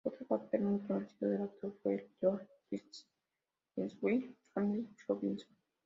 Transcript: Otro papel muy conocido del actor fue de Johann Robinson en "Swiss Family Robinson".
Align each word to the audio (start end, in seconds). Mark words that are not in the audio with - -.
Otro 0.03 0.25
papel 0.25 0.63
muy 0.63 0.79
conocido 0.79 1.29
del 1.29 1.43
actor 1.43 1.77
fue 1.83 1.91
de 1.91 2.09
Johann 2.19 2.47
Robinson 2.71 3.07
en 3.75 3.89
"Swiss 3.91 4.25
Family 4.51 4.87
Robinson". 5.07 5.55